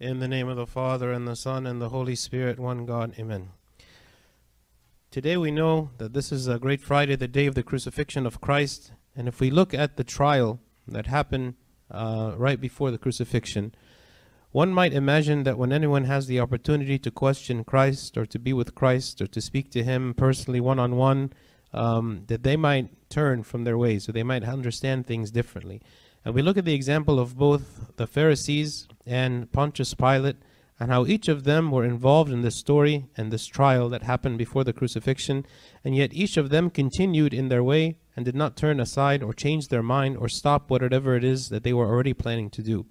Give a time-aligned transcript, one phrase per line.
[0.00, 3.12] In the name of the Father, and the Son, and the Holy Spirit, one God.
[3.18, 3.50] Amen.
[5.10, 8.40] Today we know that this is a great Friday, the day of the crucifixion of
[8.40, 8.92] Christ.
[9.14, 10.58] And if we look at the trial
[10.88, 11.52] that happened
[11.90, 13.74] uh, right before the crucifixion,
[14.52, 18.54] one might imagine that when anyone has the opportunity to question Christ or to be
[18.54, 21.30] with Christ or to speak to Him personally one on one,
[21.74, 25.82] that they might turn from their ways, so they might understand things differently.
[26.24, 30.36] And we look at the example of both the Pharisees and Pontius Pilate
[30.78, 34.38] and how each of them were involved in this story and this trial that happened
[34.38, 35.44] before the crucifixion,
[35.84, 39.32] and yet each of them continued in their way and did not turn aside or
[39.32, 42.86] change their mind or stop whatever it is that they were already planning to do.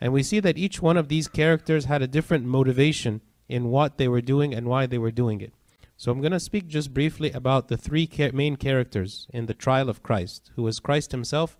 [0.00, 3.98] And we see that each one of these characters had a different motivation in what
[3.98, 5.52] they were doing and why they were doing it.
[5.96, 9.88] So I'm going to speak just briefly about the three main characters in the trial
[9.88, 11.56] of Christ, who was Christ himself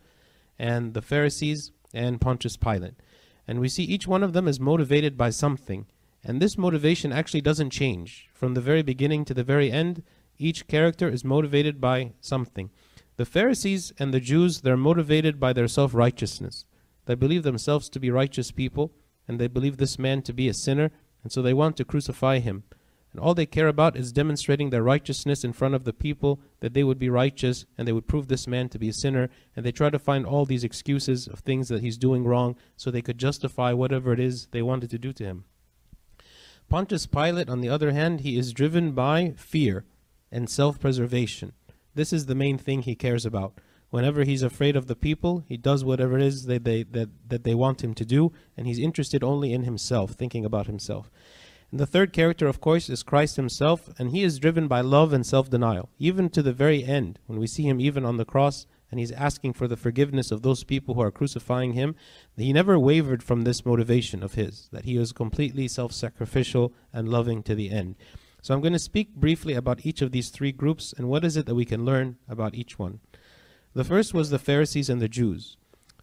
[0.59, 2.95] and the Pharisees and Pontius Pilate.
[3.47, 5.87] And we see each one of them is motivated by something.
[6.25, 8.28] And this motivation actually doesn't change.
[8.33, 10.03] From the very beginning to the very end,
[10.39, 12.70] each character is motivated by something.
[13.17, 16.64] The Pharisees and the Jews, they're motivated by their self righteousness.
[17.06, 18.92] They believe themselves to be righteous people,
[19.27, 20.91] and they believe this man to be a sinner,
[21.23, 22.64] and so they want to crucify him.
[23.12, 26.72] And all they care about is demonstrating their righteousness in front of the people, that
[26.72, 29.28] they would be righteous and they would prove this man to be a sinner.
[29.55, 32.90] And they try to find all these excuses of things that he's doing wrong so
[32.90, 35.44] they could justify whatever it is they wanted to do to him.
[36.70, 39.84] Pontius Pilate, on the other hand, he is driven by fear
[40.30, 41.52] and self preservation.
[41.94, 43.58] This is the main thing he cares about.
[43.90, 47.44] Whenever he's afraid of the people, he does whatever it is that they, that, that
[47.44, 51.10] they want him to do, and he's interested only in himself, thinking about himself.
[51.73, 55.12] And the third character, of course, is Christ himself, and he is driven by love
[55.12, 58.27] and self denial, even to the very end, when we see him even on the
[58.27, 61.97] cross and he's asking for the forgiveness of those people who are crucifying him.
[62.37, 67.09] He never wavered from this motivation of his, that he was completely self sacrificial and
[67.09, 67.97] loving to the end.
[68.42, 71.39] So I'm going to speak briefly about each of these three groups and what is
[71.39, 73.01] it that we can learn about each one.
[73.73, 75.57] The first was the Pharisees and the Jews.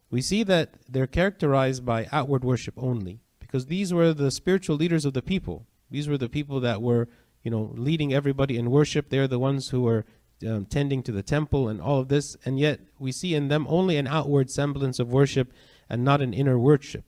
[0.10, 5.06] We see that they're characterized by outward worship only because these were the spiritual leaders
[5.06, 5.66] of the people.
[5.90, 7.08] These were the people that were,
[7.44, 9.10] you know, leading everybody in worship.
[9.10, 10.06] They're the ones who were
[10.48, 13.66] um, tending to the temple and all of this, and yet we see in them
[13.70, 15.52] only an outward semblance of worship
[15.90, 17.04] and not an inner worship.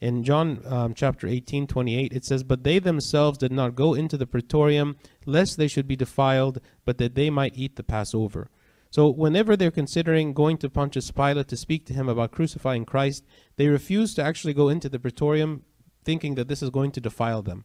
[0.00, 4.18] In John um, chapter 18, 28, it says, But they themselves did not go into
[4.18, 8.50] the praetorium, lest they should be defiled, but that they might eat the Passover.
[8.90, 13.24] So, whenever they're considering going to Pontius Pilate to speak to him about crucifying Christ,
[13.56, 15.64] they refuse to actually go into the praetorium
[16.04, 17.64] thinking that this is going to defile them.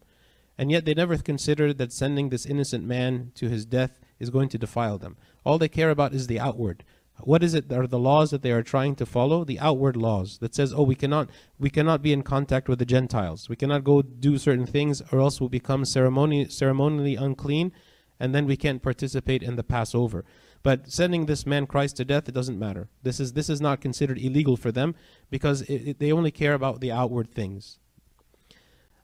[0.62, 4.48] And yet they never consider that sending this innocent man to his death is going
[4.50, 5.18] to defile them.
[5.44, 6.84] All they care about is the outward.
[7.22, 9.44] What is it that are the laws that they are trying to follow?
[9.44, 12.86] The outward laws that says, oh, we cannot we cannot be in contact with the
[12.86, 13.50] Gentiles.
[13.50, 17.72] We cannot go do certain things, or else we'll become ceremoni- ceremonially unclean,
[18.20, 20.26] and then we can't participate in the Passover.
[20.62, 22.88] But sending this man Christ to death, it doesn't matter.
[23.02, 24.94] This is this is not considered illegal for them
[25.32, 27.80] because it, it, they only care about the outward things.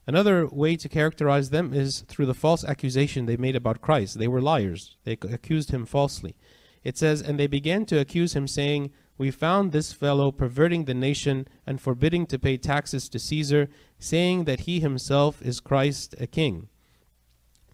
[0.08, 4.18] Another way to characterize them is through the false accusation they made about Christ.
[4.18, 4.96] They were liars.
[5.04, 6.34] They accused him falsely.
[6.82, 10.94] It says, And they began to accuse him, saying, We found this fellow perverting the
[10.94, 16.26] nation and forbidding to pay taxes to Caesar, saying that he himself is Christ a
[16.26, 16.70] king.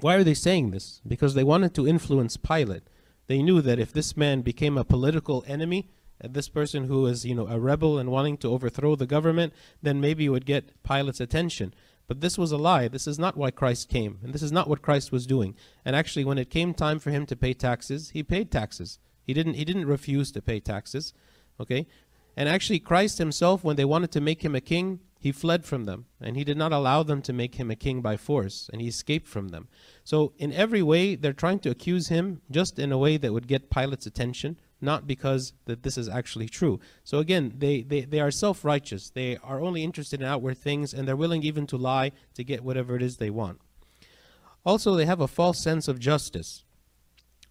[0.01, 1.01] Why are they saying this?
[1.07, 2.91] Because they wanted to influence Pilate.
[3.29, 5.89] They knew that if this man became a political enemy,
[6.23, 9.53] uh, this person who is, you know, a rebel and wanting to overthrow the government,
[9.83, 11.73] then maybe would get Pilate's attention.
[12.07, 12.89] But this was a lie.
[12.89, 15.55] This is not why Christ came, and this is not what Christ was doing.
[15.85, 18.99] And actually, when it came time for him to pay taxes, he paid taxes.
[19.23, 19.55] He didn't.
[19.55, 21.15] He didn't refuse to pay taxes.
[21.59, 21.87] Okay,
[22.37, 25.85] and actually, Christ himself, when they wanted to make him a king, he fled from
[25.85, 28.83] them, and he did not allow them to make him a king by force, and
[28.83, 29.69] he escaped from them.
[30.03, 33.49] So, in every way, they're trying to accuse him just in a way that would
[33.49, 36.79] get Pilate's attention, not because that this is actually true.
[37.03, 39.11] So again, they, they, they are self-righteous.
[39.11, 42.63] They are only interested in outward things, and they're willing even to lie to get
[42.63, 43.61] whatever it is they want.
[44.65, 46.65] Also, they have a false sense of justice.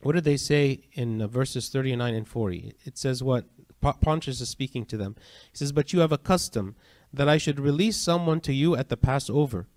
[0.01, 2.73] What did they say in uh, verses 39 and 40?
[2.83, 3.45] It says what
[3.81, 5.15] Pontius is speaking to them.
[5.51, 6.75] He says, But you have a custom
[7.13, 9.67] that I should release someone to you at the Passover.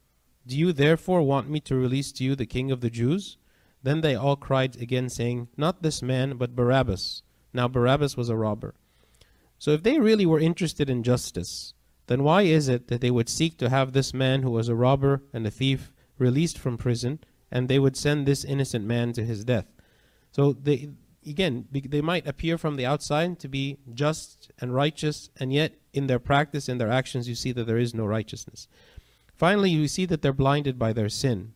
[0.46, 3.36] Do you therefore want me to release to you the king of the Jews?
[3.82, 7.22] Then they all cried again, saying, Not this man, but Barabbas.
[7.56, 8.74] Now, Barabbas was a robber.
[9.58, 11.72] So, if they really were interested in justice,
[12.06, 14.74] then why is it that they would seek to have this man who was a
[14.74, 17.18] robber and a thief released from prison,
[17.50, 19.66] and they would send this innocent man to his death?
[20.32, 20.90] So, they,
[21.26, 26.08] again, they might appear from the outside to be just and righteous, and yet in
[26.08, 28.68] their practice, in their actions, you see that there is no righteousness.
[29.34, 31.54] Finally, you see that they're blinded by their sin.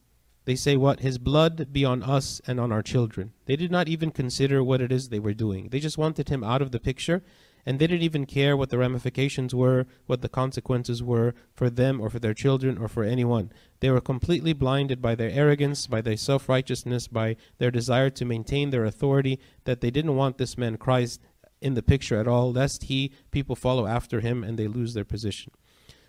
[0.50, 0.98] They say, What?
[0.98, 3.34] His blood be on us and on our children.
[3.46, 5.68] They did not even consider what it is they were doing.
[5.68, 7.22] They just wanted him out of the picture,
[7.64, 12.00] and they didn't even care what the ramifications were, what the consequences were for them
[12.00, 13.52] or for their children or for anyone.
[13.78, 18.24] They were completely blinded by their arrogance, by their self righteousness, by their desire to
[18.24, 21.20] maintain their authority, that they didn't want this man Christ
[21.60, 25.04] in the picture at all, lest he, people follow after him and they lose their
[25.04, 25.52] position.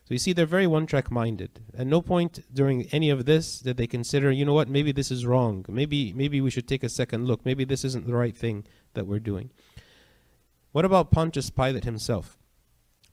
[0.04, 1.62] So you see, they're very one track minded.
[1.78, 5.12] At no point during any of this did they consider, you know what, maybe this
[5.12, 5.66] is wrong.
[5.70, 7.46] Maybe, maybe we should take a second look.
[7.46, 9.52] Maybe this isn't the right thing that we're doing.
[10.72, 12.38] What about Pontius Pilate himself?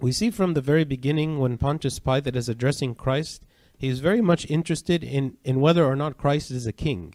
[0.00, 3.44] We see from the very beginning when Pontius Pilate is addressing Christ,
[3.76, 7.14] he is very much interested in, in whether or not Christ is a king.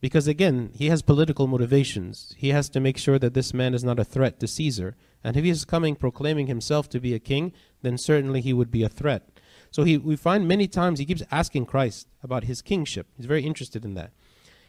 [0.00, 2.34] Because again, he has political motivations.
[2.38, 4.96] He has to make sure that this man is not a threat to Caesar.
[5.22, 7.52] And if he is coming proclaiming himself to be a king,
[7.82, 9.28] then certainly he would be a threat.
[9.70, 13.08] So he, we find many times he keeps asking Christ about his kingship.
[13.16, 14.12] He's very interested in that.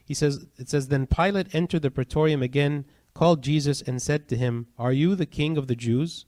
[0.03, 4.35] He says, it says, Then Pilate entered the praetorium again, called Jesus, and said to
[4.35, 6.25] him, Are you the king of the Jews?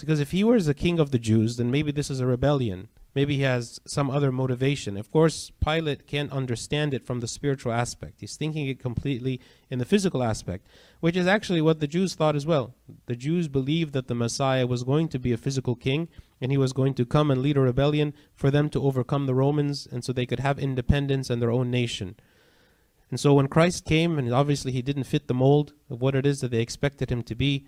[0.00, 2.88] Because if he was the king of the Jews, then maybe this is a rebellion.
[3.14, 4.96] Maybe he has some other motivation.
[4.96, 8.20] Of course, Pilate can't understand it from the spiritual aspect.
[8.20, 10.66] He's thinking it completely in the physical aspect,
[11.00, 12.74] which is actually what the Jews thought as well.
[13.06, 16.08] The Jews believed that the Messiah was going to be a physical king
[16.40, 19.34] and he was going to come and lead a rebellion for them to overcome the
[19.34, 22.14] Romans and so they could have independence and their own nation.
[23.10, 26.24] And so when Christ came, and obviously he didn't fit the mold of what it
[26.24, 27.66] is that they expected him to be,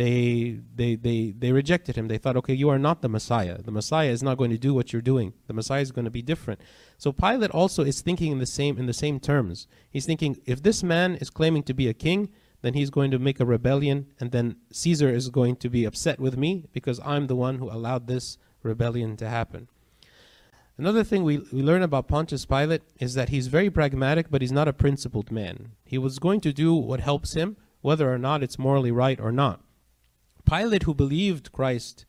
[0.00, 2.08] they, they, they, they rejected him.
[2.08, 3.60] They thought, okay, you are not the Messiah.
[3.60, 5.34] The Messiah is not going to do what you're doing.
[5.46, 6.62] The Messiah is going to be different.
[6.96, 9.66] So Pilate also is thinking in the same in the same terms.
[9.90, 12.30] He's thinking, if this man is claiming to be a king,
[12.62, 16.18] then he's going to make a rebellion, and then Caesar is going to be upset
[16.18, 19.68] with me because I'm the one who allowed this rebellion to happen.
[20.78, 24.50] Another thing we, we learn about Pontius Pilate is that he's very pragmatic, but he's
[24.50, 25.72] not a principled man.
[25.84, 29.30] He was going to do what helps him, whether or not it's morally right or
[29.30, 29.60] not.
[30.50, 32.06] Pilate, who believed Christ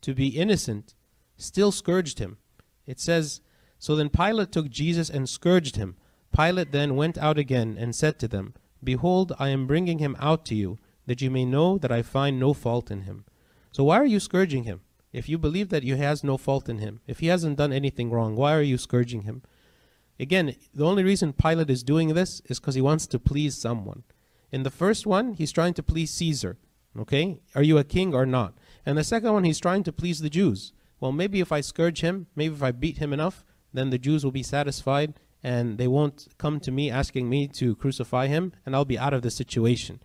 [0.00, 0.94] to be innocent,
[1.36, 2.38] still scourged him.
[2.86, 3.40] It says,
[3.78, 5.94] So then Pilate took Jesus and scourged him.
[6.36, 10.44] Pilate then went out again and said to them, Behold, I am bringing him out
[10.46, 13.26] to you, that you may know that I find no fault in him.
[13.70, 14.80] So why are you scourging him?
[15.12, 18.10] If you believe that he has no fault in him, if he hasn't done anything
[18.10, 19.42] wrong, why are you scourging him?
[20.18, 24.02] Again, the only reason Pilate is doing this is because he wants to please someone.
[24.50, 26.58] In the first one, he's trying to please Caesar.
[26.98, 27.40] Okay?
[27.54, 28.54] Are you a king or not?
[28.86, 30.72] And the second one, he's trying to please the Jews.
[31.00, 34.24] Well, maybe if I scourge him, maybe if I beat him enough, then the Jews
[34.24, 35.14] will be satisfied
[35.44, 39.12] and they won't come to me asking me to crucify him, and I'll be out
[39.12, 40.00] of the situation.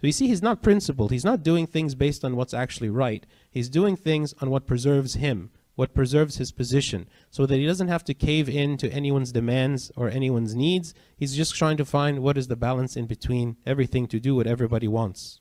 [0.00, 1.10] So you see, he's not principled.
[1.10, 3.26] He's not doing things based on what's actually right.
[3.50, 7.88] He's doing things on what preserves him, what preserves his position, so that he doesn't
[7.88, 10.94] have to cave in to anyone's demands or anyone's needs.
[11.14, 14.46] He's just trying to find what is the balance in between everything to do what
[14.46, 15.40] everybody wants.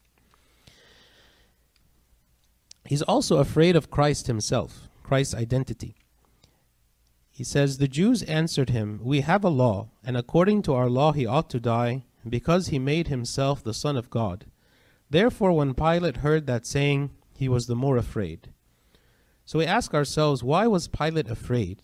[2.86, 5.96] He's also afraid of Christ himself, Christ's identity.
[7.32, 11.14] He says, The Jews answered him, We have a law, and according to our law
[11.14, 14.46] he ought to die, because he made himself the Son of God.
[15.10, 18.50] Therefore, when Pilate heard that saying, he was the more afraid.
[19.46, 21.82] So we ask ourselves, why was Pilate afraid?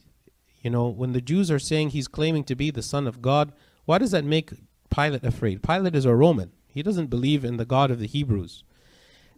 [0.61, 3.53] You know, when the Jews are saying he's claiming to be the Son of God,
[3.85, 4.51] why does that make
[4.89, 5.63] Pilate afraid?
[5.63, 6.51] Pilate is a Roman.
[6.67, 8.63] He doesn't believe in the God of the Hebrews.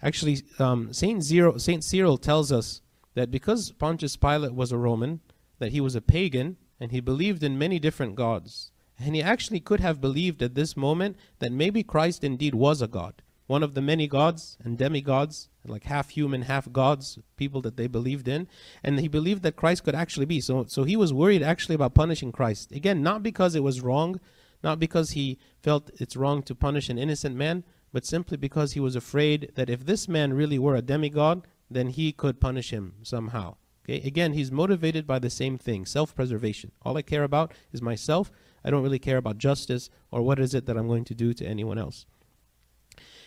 [0.02, 2.82] Actually, um, Saint, Zero, Saint Cyril tells us
[3.16, 5.22] that because Pontius Pilate was a Roman,
[5.60, 8.72] that he was a pagan, and he believed in many different gods.
[9.00, 12.88] And he actually could have believed at this moment that maybe Christ indeed was a
[12.88, 17.78] god, one of the many gods and demigods, like half human, half gods, people that
[17.78, 18.48] they believed in.
[18.84, 20.42] And he believed that Christ could actually be.
[20.42, 22.72] So, so he was worried actually about punishing Christ.
[22.72, 24.20] Again, not because it was wrong,
[24.64, 28.80] not because he felt it's wrong to punish an innocent man, but simply because he
[28.80, 32.94] was afraid that if this man really were a demigod, then he could punish him
[33.04, 33.56] somehow.
[33.84, 34.06] Okay?
[34.06, 36.72] Again, he's motivated by the same thing, self-preservation.
[36.84, 38.32] All I care about is myself.
[38.64, 41.34] I don't really care about justice or what is it that I'm going to do
[41.34, 42.06] to anyone else.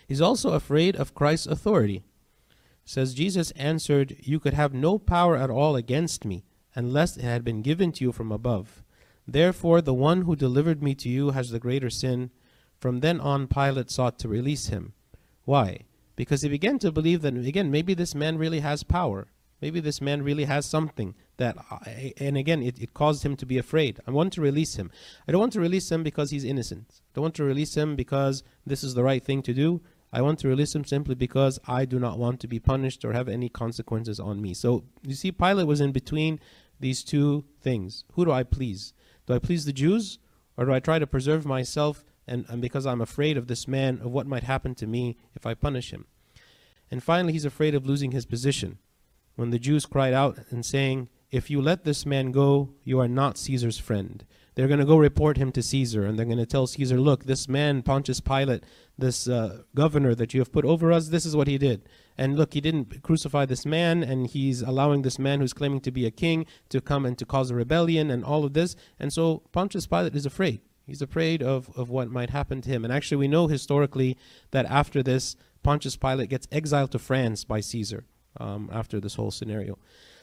[0.07, 2.03] He's also afraid of Christ's authority.
[2.85, 7.45] says Jesus answered, "You could have no power at all against me unless it had
[7.45, 8.83] been given to you from above.
[9.27, 12.31] Therefore the one who delivered me to you has the greater sin."
[12.81, 14.95] From then on Pilate sought to release him.
[15.45, 15.81] Why?
[16.17, 19.29] Because he began to believe that again maybe this man really has power
[19.61, 23.47] Maybe this man really has something that, I, and again, it, it caused him to
[23.47, 24.01] be afraid.
[24.07, 24.91] I want to release him.
[25.29, 26.87] I don't want to release him because he's innocent.
[27.01, 29.83] I don't want to release him because this is the right thing to do.
[30.13, 33.13] I want to release him simply because I do not want to be punished or
[33.13, 34.55] have any consequences on me.
[34.55, 36.41] So you see, Pilate was in between
[36.81, 38.05] these two things.
[38.15, 38.93] Who do I please?
[39.27, 40.19] Do I please the Jews,
[40.57, 44.01] or do I try to preserve myself and, and because I'm afraid of this man,
[44.03, 46.07] of what might happen to me if I punish him?
[46.91, 48.79] And finally, he's afraid of losing his position.
[49.35, 53.09] When the Jews cried out and saying, If you let this man go, you are
[53.09, 54.25] not Caesar's friend.
[54.55, 57.25] They're going to go report him to Caesar, and they're going to tell Caesar, Look,
[57.25, 58.65] this man, Pontius Pilate,
[58.97, 61.89] this uh, governor that you have put over us, this is what he did.
[62.17, 65.91] And look, he didn't crucify this man, and he's allowing this man who's claiming to
[65.91, 68.77] be a king to come and to cause a rebellion and all of this.
[68.99, 70.61] And so Pontius Pilate is afraid.
[70.91, 72.85] He's afraid of, of what might happen to him.
[72.85, 74.19] And actually, we know historically
[74.51, 78.07] that after this, Pontius Pilate gets exiled to France by Caesar
[78.41, 79.79] um, after this whole scenario.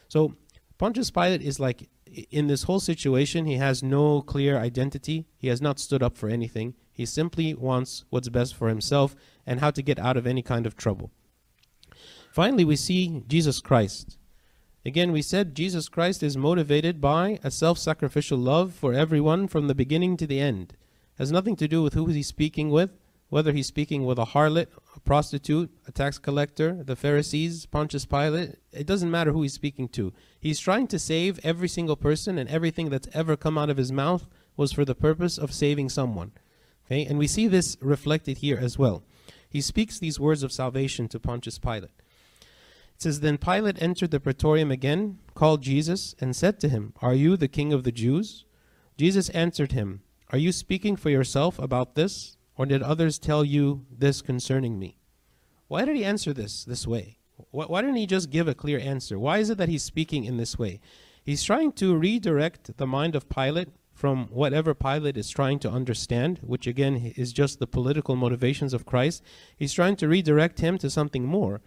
[0.10, 0.36] So
[0.78, 1.88] Pontius Pilate is like,
[2.32, 5.26] in this whole situation, he has no clear identity.
[5.38, 6.74] He has not stood up for anything.
[6.92, 10.66] He simply wants what's best for himself and how to get out of any kind
[10.66, 11.12] of trouble.
[12.34, 14.18] Finally, we see Jesus Christ.
[14.88, 19.68] Again, we said Jesus Christ is motivated by a self sacrificial love for everyone from
[19.68, 20.78] the beginning to the end.
[21.18, 22.92] Has nothing to do with who he's speaking with,
[23.28, 28.56] whether he's speaking with a harlot, a prostitute, a tax collector, the Pharisees, Pontius Pilate.
[28.72, 30.14] It doesn't matter who he's speaking to.
[30.40, 33.92] He's trying to save every single person, and everything that's ever come out of his
[33.92, 34.26] mouth
[34.56, 36.32] was for the purpose of saving someone.
[36.86, 39.04] Okay, and we see this reflected here as well.
[39.50, 41.92] He speaks these words of salvation to Pontius Pilate.
[42.98, 47.14] It says, Then Pilate entered the praetorium again, called Jesus, and said to him, Are
[47.14, 48.44] you the king of the Jews?
[48.98, 50.02] Jesus answered him,
[50.32, 54.98] Are you speaking for yourself about this, or did others tell you this concerning me?
[55.68, 57.20] Why did he answer this this way?
[57.52, 59.20] Why didn't he just give a clear answer?
[59.20, 60.82] Why is it that he's speaking in this way?
[61.24, 66.40] He's trying to redirect the mind of Pilate from whatever Pilate is trying to understand,
[66.42, 69.22] which again is just the political motivations of Christ.
[69.56, 71.62] He's trying to redirect him to something more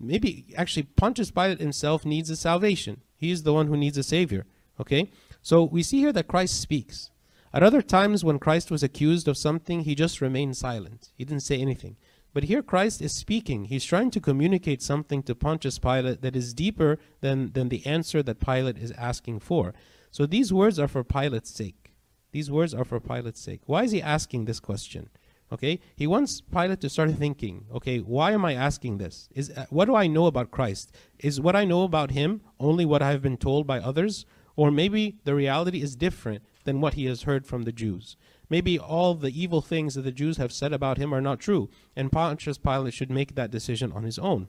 [0.00, 3.02] maybe actually Pontius Pilate himself needs a salvation.
[3.16, 4.46] He is the one who needs a savior.
[4.80, 5.10] Okay?
[5.42, 7.10] So we see here that Christ speaks.
[7.52, 11.10] At other times when Christ was accused of something, he just remained silent.
[11.16, 11.96] He didn't say anything.
[12.32, 13.64] But here Christ is speaking.
[13.64, 18.22] He's trying to communicate something to Pontius Pilate that is deeper than, than the answer
[18.22, 19.74] that Pilate is asking for.
[20.12, 21.92] So these words are for Pilate's sake.
[22.32, 23.62] These words are for Pilate's sake.
[23.66, 25.08] Why is he asking this question?
[25.52, 29.28] Okay, he wants Pilate to start thinking, okay, why am I asking this?
[29.34, 30.94] Is uh, what do I know about Christ?
[31.18, 35.18] Is what I know about him only what I've been told by others, or maybe
[35.24, 38.16] the reality is different than what he has heard from the Jews?
[38.48, 41.68] Maybe all the evil things that the Jews have said about him are not true,
[41.96, 44.46] and Pontius Pilate should make that decision on his own.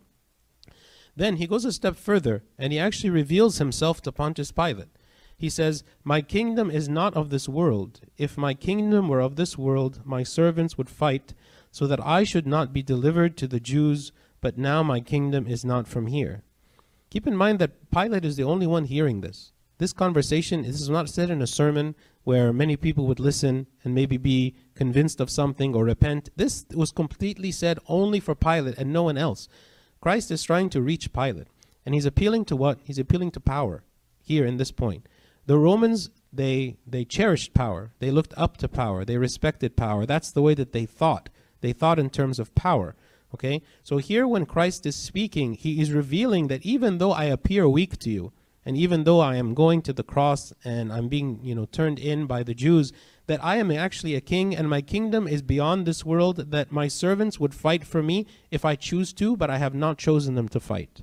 [1.15, 4.89] Then he goes a step further, and he actually reveals himself to Pontius Pilate.
[5.41, 8.01] He says, My kingdom is not of this world.
[8.15, 11.33] If my kingdom were of this world, my servants would fight,
[11.71, 15.65] so that I should not be delivered to the Jews, but now my kingdom is
[15.65, 16.43] not from here.
[17.09, 19.51] Keep in mind that Pilate is the only one hearing this.
[19.79, 23.95] This conversation this is not said in a sermon where many people would listen and
[23.95, 26.29] maybe be convinced of something or repent.
[26.35, 29.49] This was completely said only for Pilate and no one else.
[30.01, 31.47] Christ is trying to reach Pilate.
[31.83, 32.77] And he's appealing to what?
[32.83, 33.81] He's appealing to power
[34.21, 35.07] here in this point.
[35.45, 37.91] The Romans, they, they cherished power.
[37.99, 39.03] They looked up to power.
[39.03, 40.05] They respected power.
[40.05, 41.29] That's the way that they thought.
[41.61, 42.95] They thought in terms of power.
[43.33, 43.61] Okay?
[43.83, 47.97] So here, when Christ is speaking, he is revealing that even though I appear weak
[47.99, 48.33] to you,
[48.65, 51.97] and even though I am going to the cross and I'm being, you know, turned
[51.97, 52.93] in by the Jews,
[53.25, 56.87] that I am actually a king and my kingdom is beyond this world, that my
[56.87, 60.47] servants would fight for me if I choose to, but I have not chosen them
[60.49, 61.01] to fight.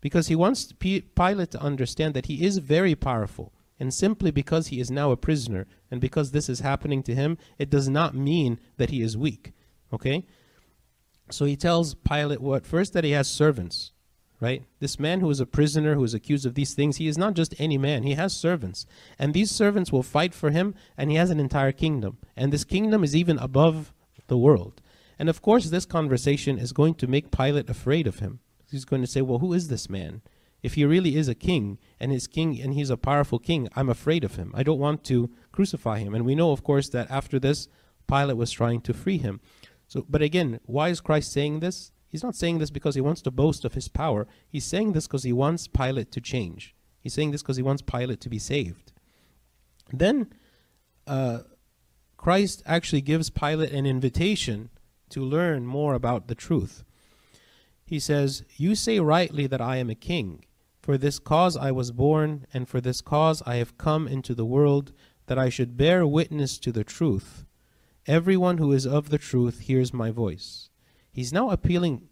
[0.00, 3.52] Because he wants Pilate to understand that he is very powerful.
[3.80, 7.38] And simply because he is now a prisoner and because this is happening to him,
[7.58, 9.52] it does not mean that he is weak.
[9.92, 10.26] Okay?
[11.30, 12.66] So he tells Pilate what?
[12.66, 13.92] First, that he has servants,
[14.38, 14.64] right?
[14.80, 17.34] This man who is a prisoner, who is accused of these things, he is not
[17.34, 18.02] just any man.
[18.02, 18.84] He has servants.
[19.18, 22.18] And these servants will fight for him, and he has an entire kingdom.
[22.36, 23.94] And this kingdom is even above
[24.26, 24.82] the world.
[25.18, 28.40] And of course, this conversation is going to make Pilate afraid of him.
[28.70, 30.22] He's going to say, Well, who is this man?
[30.62, 33.88] If he really is a king and his king and he's a powerful king, I'm
[33.88, 34.52] afraid of him.
[34.54, 36.14] I don't want to crucify him.
[36.14, 37.68] And we know, of course, that after this,
[38.06, 39.40] Pilate was trying to free him.
[39.86, 41.92] So, but again, why is Christ saying this?
[42.08, 44.26] He's not saying this because he wants to boast of his power.
[44.48, 46.74] He's saying this because he wants Pilate to change.
[47.00, 48.92] He's saying this because he wants Pilate to be saved.
[49.92, 50.32] Then
[51.06, 51.40] uh,
[52.16, 54.70] Christ actually gives Pilate an invitation
[55.10, 56.84] to learn more about the truth.
[57.84, 60.44] He says, You say rightly that I am a king.
[60.80, 64.46] For this cause I was born, and for this cause I have come into the
[64.46, 64.92] world,
[65.26, 67.44] that I should bear witness to the truth.
[68.06, 70.70] Everyone who is of the truth hears my voice.
[71.12, 72.08] He's now appealing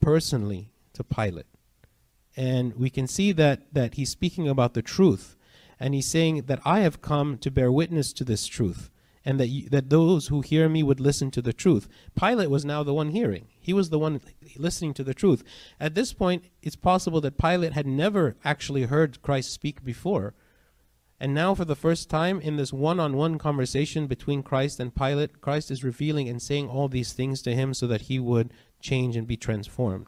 [0.00, 1.46] personally to Pilate.
[2.36, 5.36] And we can see that, that he's speaking about the truth.
[5.78, 8.90] And he's saying that I have come to bear witness to this truth
[9.28, 11.86] and that, you, that those who hear me would listen to the truth.
[12.18, 13.46] Pilate was now the one hearing.
[13.60, 14.22] He was the one
[14.56, 15.44] listening to the truth.
[15.78, 20.32] At this point, it's possible that Pilate had never actually heard Christ speak before.
[21.20, 24.94] And now, for the first time in this one on one conversation between Christ and
[24.94, 28.54] Pilate, Christ is revealing and saying all these things to him so that he would
[28.80, 30.06] change and be transformed.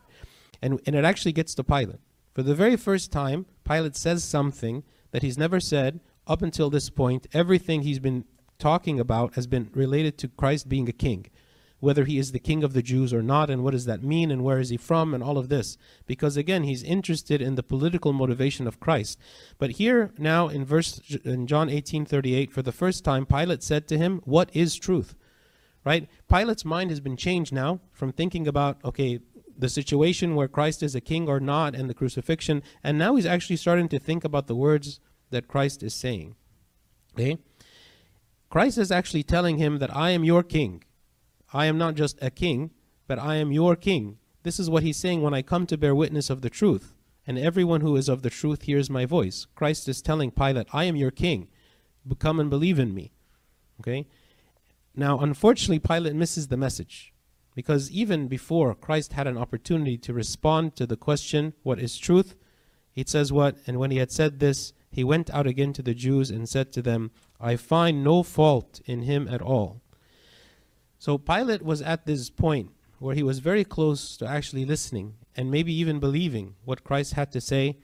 [0.62, 2.00] And, and it actually gets to Pilate.
[2.32, 6.88] For the very first time, Pilate says something that he's never said up until this
[6.88, 7.26] point.
[7.34, 8.24] Everything he's been
[8.60, 11.26] talking about has been related to Christ being a king,
[11.80, 14.30] whether he is the king of the Jews or not, and what does that mean,
[14.30, 15.78] and where is he from, and all of this.
[16.06, 19.18] Because again, he's interested in the political motivation of Christ.
[19.58, 23.98] But here now in verse in John 18:38, for the first time, Pilate said to
[23.98, 25.14] him, "What is truth?"
[25.82, 26.08] Right?
[26.28, 29.20] Pilate's mind has been changed now from thinking about okay,
[29.58, 33.26] the situation where Christ is a king or not, and the crucifixion, and now he's
[33.26, 35.00] actually starting to think about the words
[35.30, 36.34] that Christ is saying.
[37.14, 37.38] Okay?
[38.50, 40.82] Christ is actually telling him that I am your king.
[41.52, 42.72] I am not just a king,
[43.06, 44.18] but I am your king.
[44.42, 46.92] This is what he's saying when I come to bear witness of the truth.
[47.26, 49.46] And everyone who is of the truth hears my voice.
[49.54, 51.48] Christ is telling Pilate, I am your king.
[52.18, 53.12] Come and believe in me.
[53.80, 54.08] Okay?
[54.96, 57.12] Now, unfortunately, Pilate misses the message.
[57.54, 62.34] Because even before Christ had an opportunity to respond to the question, What is truth?
[62.92, 63.58] He says what?
[63.66, 66.72] And when he had said this, he went out again to the Jews and said
[66.72, 69.80] to them, I find no fault in him at all.
[70.98, 75.50] So Pilate was at this point where he was very close to actually listening and
[75.50, 77.78] maybe even believing what Christ had to say,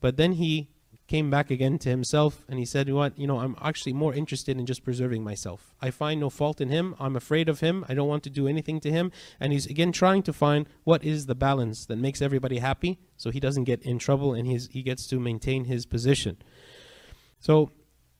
[0.00, 0.68] but then he
[1.08, 4.56] came back again to himself and he said, What, you know, I'm actually more interested
[4.56, 5.74] in just preserving myself.
[5.82, 6.94] I find no fault in him.
[7.00, 7.84] I'm afraid of him.
[7.88, 9.10] I don't want to do anything to him.
[9.40, 13.30] And he's again trying to find what is the balance that makes everybody happy so
[13.30, 16.36] he doesn't get in trouble and he's, he gets to maintain his position.
[17.40, 17.72] So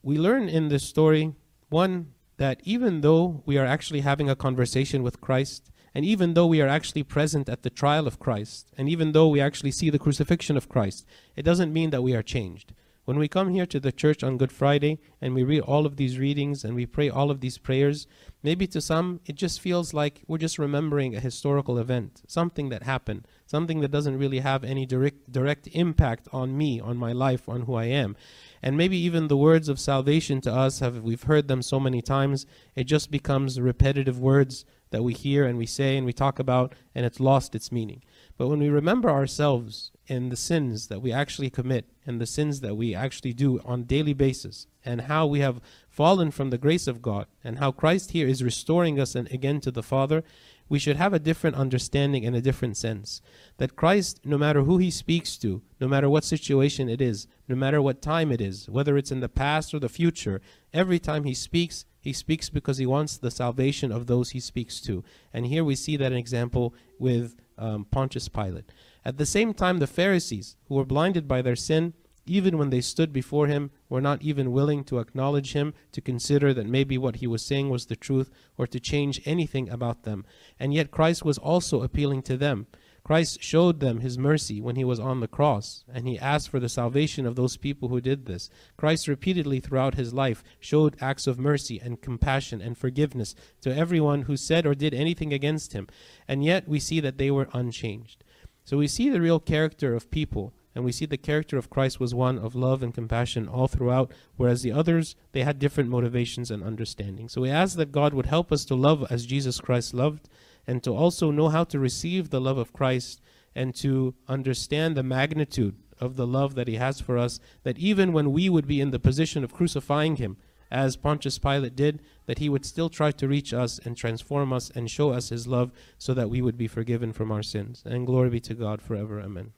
[0.03, 1.33] we learn in this story
[1.69, 6.47] one, that even though we are actually having a conversation with Christ, and even though
[6.47, 9.89] we are actually present at the trial of Christ, and even though we actually see
[9.89, 12.73] the crucifixion of Christ, it doesn't mean that we are changed.
[13.03, 15.95] When we come here to the church on Good Friday and we read all of
[15.95, 18.05] these readings and we pray all of these prayers,
[18.43, 22.83] maybe to some it just feels like we're just remembering a historical event, something that
[22.83, 27.49] happened, something that doesn't really have any direct direct impact on me, on my life,
[27.49, 28.15] on who I am.
[28.61, 32.03] And maybe even the words of salvation to us have we've heard them so many
[32.03, 36.37] times, it just becomes repetitive words that we hear and we say and we talk
[36.37, 38.03] about and it's lost its meaning.
[38.37, 42.61] But when we remember ourselves and the sins that we actually commit and the sins
[42.61, 46.87] that we actually do on daily basis and how we have fallen from the grace
[46.87, 50.23] of God and how Christ here is restoring us and again to the Father,
[50.71, 53.21] we should have a different understanding and a different sense.
[53.57, 57.57] That Christ, no matter who he speaks to, no matter what situation it is, no
[57.57, 60.41] matter what time it is, whether it's in the past or the future,
[60.73, 64.79] every time he speaks, he speaks because he wants the salvation of those he speaks
[64.81, 65.03] to.
[65.33, 68.71] And here we see that example with um, Pontius Pilate.
[69.03, 71.93] At the same time, the Pharisees, who were blinded by their sin,
[72.27, 76.53] even when they stood before him, were not even willing to acknowledge him, to consider
[76.53, 80.23] that maybe what he was saying was the truth, or to change anything about them.
[80.59, 82.67] And yet Christ was also appealing to them.
[83.03, 86.59] Christ showed them his mercy when he was on the cross, and he asked for
[86.59, 88.51] the salvation of those people who did this.
[88.77, 94.23] Christ repeatedly throughout his life showed acts of mercy and compassion and forgiveness to everyone
[94.23, 95.87] who said or did anything against him,
[96.27, 98.23] and yet we see that they were unchanged.
[98.63, 101.99] So we see the real character of people and we see the character of Christ
[101.99, 106.49] was one of love and compassion all throughout, whereas the others, they had different motivations
[106.49, 107.27] and understanding.
[107.27, 110.29] So we ask that God would help us to love as Jesus Christ loved,
[110.65, 113.19] and to also know how to receive the love of Christ,
[113.53, 118.13] and to understand the magnitude of the love that He has for us, that even
[118.13, 120.37] when we would be in the position of crucifying Him,
[120.71, 124.71] as Pontius Pilate did, that He would still try to reach us and transform us
[124.73, 127.83] and show us His love so that we would be forgiven from our sins.
[127.85, 129.19] And glory be to God forever.
[129.19, 129.51] Amen.